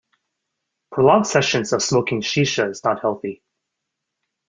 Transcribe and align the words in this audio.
Prolonged 0.91 1.27
sessions 1.27 1.73
of 1.73 1.83
smoking 1.83 2.21
Shisha 2.21 2.67
is 2.71 2.83
not 2.83 3.01
healthy. 3.01 3.43